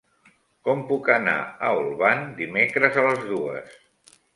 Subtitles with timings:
[0.67, 3.83] Com puc anar a Olvan dimecres a les dues?